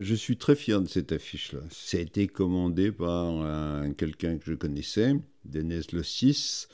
[0.00, 1.60] Je suis très fier de cette affiche-là.
[1.70, 6.66] Ça a été commandé par quelqu'un que je connaissais, Denis Lossis,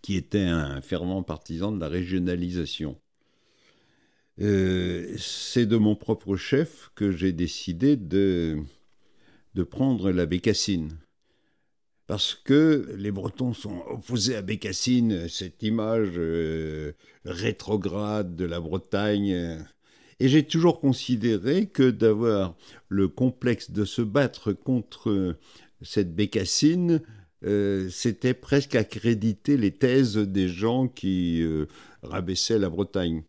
[0.00, 2.98] qui était un fervent partisan de la régionalisation.
[4.40, 8.58] Euh, c'est de mon propre chef que j'ai décidé de,
[9.54, 10.96] de prendre la bécassine.
[12.06, 16.92] Parce que les Bretons sont opposés à Bécassine, cette image euh,
[17.24, 19.64] rétrograde de la Bretagne.
[20.20, 22.54] Et j'ai toujours considéré que d'avoir
[22.88, 25.36] le complexe de se battre contre
[25.82, 27.00] cette Bécassine,
[27.44, 31.42] euh, c'était presque accréditer les thèses des gens qui
[32.02, 33.24] rabaissaient la Bretagne.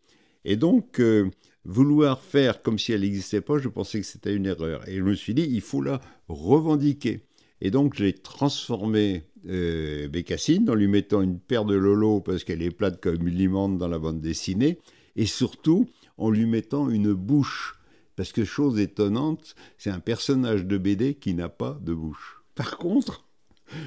[0.46, 1.30] Et donc, euh,
[1.66, 4.88] vouloir faire comme si elle n'existait pas, je pensais que c'était une erreur.
[4.88, 7.22] Et je me suis dit, il faut la revendiquer.
[7.62, 12.62] Et donc, j'ai transformé euh, Bécassine en lui mettant une paire de lolo parce qu'elle
[12.62, 14.80] est plate comme une limande dans la bande dessinée.
[15.16, 15.88] Et surtout,
[16.18, 17.80] en lui mettant une bouche.
[18.16, 22.42] Parce que, chose étonnante, c'est un personnage de BD qui n'a pas de bouche.
[22.56, 23.26] Par contre,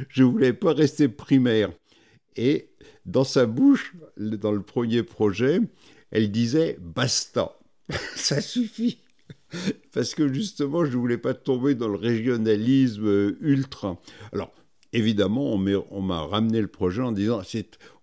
[0.08, 1.72] je voulais pas rester primaire.
[2.36, 2.70] Et
[3.06, 5.60] dans sa bouche, dans le premier projet,
[6.10, 7.58] elle disait basta,
[8.16, 8.98] ça suffit.
[9.92, 14.00] Parce que justement, je ne voulais pas tomber dans le régionalisme ultra.
[14.32, 14.52] Alors,
[14.92, 17.42] évidemment, on m'a ramené le projet en disant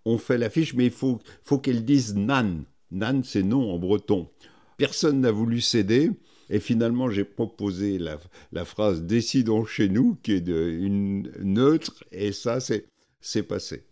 [0.05, 1.19] on fait l'affiche, mais il faut
[1.61, 2.63] qu'elle dise Nan.
[2.91, 4.29] Nan, c'est non en breton.
[4.77, 6.11] Personne n'a voulu céder.
[6.49, 12.59] Et finalement, j'ai proposé la, phrase Décidons chez nous, qui est une neutre, et ça,
[12.59, 13.85] c'est passé.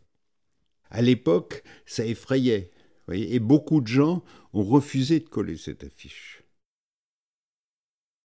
[0.89, 2.71] À l'époque, ça effrayait
[3.13, 6.43] et beaucoup de gens ont refusé de coller cette affiche.